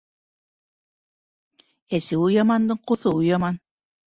Әсеүе 1.99 2.35
ямандың 2.39 2.83
ҡоҫоуы 2.93 3.25
яман. 3.31 3.63